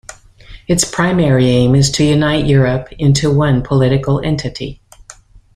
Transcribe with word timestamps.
Its 0.67 0.83
primary 0.83 1.45
aim 1.45 1.75
is 1.75 1.91
to 1.91 2.03
unite 2.03 2.47
Europe 2.47 2.87
into 2.93 3.31
one 3.31 3.61
political 3.61 4.19
entity. 4.21 4.81